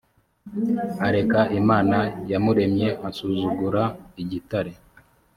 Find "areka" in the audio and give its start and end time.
1.07-1.39